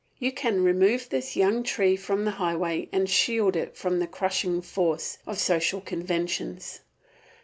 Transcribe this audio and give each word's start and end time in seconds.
You 0.17 0.31
can 0.31 0.63
remove 0.63 1.09
this 1.09 1.35
young 1.35 1.61
tree 1.61 1.95
from 1.95 2.25
the 2.25 2.31
highway 2.31 2.89
and 2.91 3.07
shield 3.07 3.55
it 3.55 3.77
from 3.77 3.99
the 3.99 4.07
crushing 4.07 4.59
force 4.63 5.19
of 5.27 5.37
social 5.37 5.79
conventions. 5.79 6.79